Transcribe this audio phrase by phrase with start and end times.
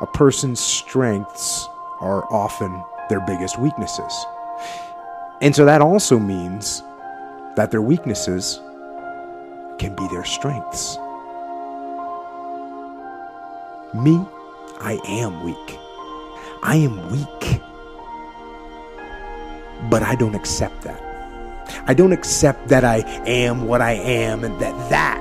[0.00, 1.68] a person's strengths
[2.00, 4.12] are often their biggest weaknesses.
[5.40, 6.82] And so that also means
[7.56, 8.60] that their weaknesses
[9.78, 10.96] can be their strengths.
[13.94, 14.24] Me,
[14.80, 15.78] I am weak.
[16.62, 17.60] I am weak.
[19.90, 21.00] But I don't accept that.
[21.86, 25.20] I don't accept that I am what I am and that that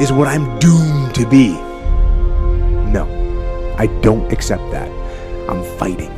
[0.00, 1.65] is what I'm doomed to be.
[3.78, 4.90] I don't accept that.
[5.48, 6.10] I'm fighting.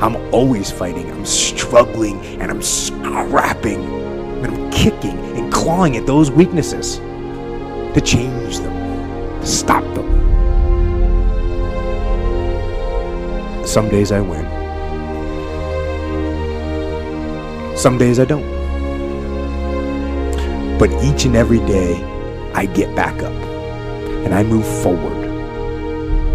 [0.00, 1.10] I'm always fighting.
[1.10, 3.84] I'm struggling and I'm scrapping
[4.42, 10.08] and I'm kicking and clawing at those weaknesses to change them, to stop them.
[13.66, 14.46] Some days I win.
[17.76, 18.48] Some days I don't.
[20.78, 22.02] But each and every day,
[22.54, 23.32] I get back up
[24.24, 25.19] and I move forward.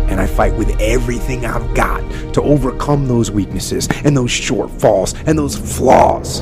[0.10, 2.02] And I fight with everything I've got
[2.34, 6.42] to overcome those weaknesses and those shortfalls and those flaws.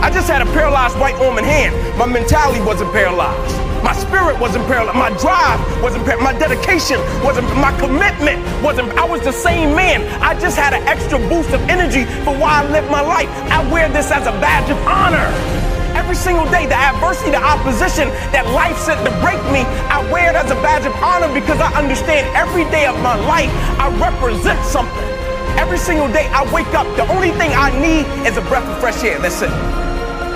[0.00, 1.76] I just had a paralyzed arm and hand.
[1.98, 3.54] My mentality wasn't paralyzed.
[3.84, 4.96] My spirit wasn't paralyzed.
[4.96, 6.32] My drive wasn't paralyzed.
[6.32, 10.00] My dedication wasn't, my commitment wasn't, I was the same man.
[10.22, 13.28] I just had an extra boost of energy for why I live my life.
[13.52, 15.69] I wear this as a badge of honor.
[16.10, 20.30] Every single day, the adversity, the opposition that life sent to break me, I wear
[20.30, 23.46] it as a badge of honor because I understand every day of my life,
[23.78, 25.06] I represent something.
[25.54, 28.80] Every single day I wake up, the only thing I need is a breath of
[28.80, 29.20] fresh air.
[29.20, 29.79] That's it.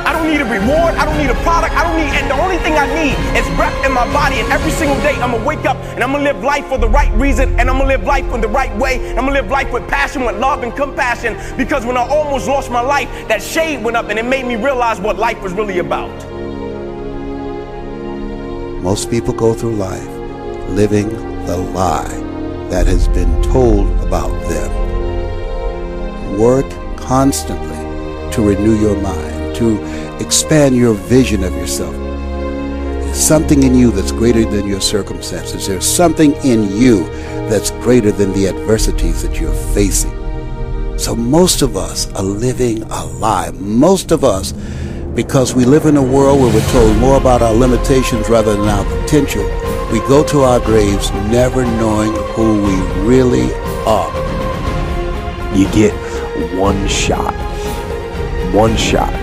[0.04, 0.94] I don't need a reward.
[0.94, 1.74] I don't need a product.
[1.74, 4.40] I don't need, and the only thing I need is breath in my body.
[4.40, 6.88] And every single day, I'm gonna wake up and I'm gonna live life for the
[6.88, 9.00] right reason, and I'm gonna live life in the right way.
[9.08, 11.36] And I'm gonna live life with passion, with love and compassion.
[11.56, 14.56] Because when I almost lost my life, that shade went up and it made me
[14.56, 16.10] realize what life was really about.
[18.82, 20.06] Most people go through life
[20.68, 21.08] living
[21.46, 22.20] the lie
[22.68, 24.70] that has been told about them.
[26.38, 27.82] Work constantly
[28.32, 29.82] to renew your mind, to
[30.20, 31.94] expand your vision of yourself.
[31.94, 35.68] There's something in you that's greater than your circumstances.
[35.68, 37.04] There's something in you
[37.48, 40.10] that's greater than the adversities that you're facing.
[40.98, 43.50] So most of us are living a lie.
[43.52, 44.52] Most of us,
[45.14, 48.68] because we live in a world where we're told more about our limitations rather than
[48.68, 49.44] our potential,
[49.92, 52.74] we go to our graves never knowing who we
[53.06, 53.52] really
[53.86, 54.12] are.
[55.56, 55.92] You get
[56.58, 57.32] one shot,
[58.52, 59.14] one shot